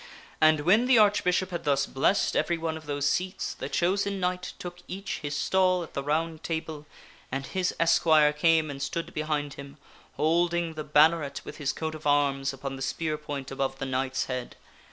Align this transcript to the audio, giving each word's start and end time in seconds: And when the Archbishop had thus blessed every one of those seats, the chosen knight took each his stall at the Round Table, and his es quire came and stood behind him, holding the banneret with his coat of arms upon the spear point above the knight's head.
And 0.41 0.61
when 0.61 0.87
the 0.87 0.97
Archbishop 0.97 1.51
had 1.51 1.63
thus 1.63 1.85
blessed 1.85 2.35
every 2.35 2.57
one 2.57 2.75
of 2.75 2.87
those 2.87 3.05
seats, 3.07 3.53
the 3.53 3.69
chosen 3.69 4.19
knight 4.19 4.53
took 4.57 4.79
each 4.87 5.19
his 5.19 5.37
stall 5.37 5.83
at 5.83 5.93
the 5.93 6.01
Round 6.01 6.41
Table, 6.43 6.87
and 7.31 7.45
his 7.45 7.75
es 7.79 7.99
quire 7.99 8.33
came 8.33 8.71
and 8.71 8.81
stood 8.81 9.13
behind 9.13 9.53
him, 9.53 9.77
holding 10.17 10.73
the 10.73 10.83
banneret 10.83 11.41
with 11.45 11.57
his 11.57 11.71
coat 11.71 11.93
of 11.93 12.07
arms 12.07 12.51
upon 12.51 12.77
the 12.77 12.81
spear 12.81 13.15
point 13.15 13.51
above 13.51 13.77
the 13.77 13.85
knight's 13.85 14.25
head. 14.25 14.55